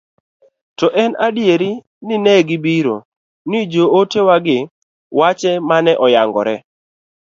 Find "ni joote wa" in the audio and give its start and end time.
3.49-4.37